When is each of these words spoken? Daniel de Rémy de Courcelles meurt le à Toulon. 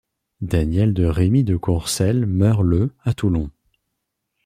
Daniel 0.41 0.95
de 0.95 1.05
Rémy 1.05 1.43
de 1.43 1.55
Courcelles 1.55 2.25
meurt 2.25 2.63
le 2.63 2.91
à 3.03 3.13
Toulon. 3.13 3.51